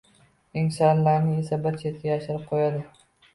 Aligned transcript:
Eng 0.61 0.69
saralarini 0.77 1.35
esa 1.43 1.59
bir 1.67 1.77
chetga 1.83 2.11
yashirib 2.13 2.49
qo‘yadi 2.55 2.83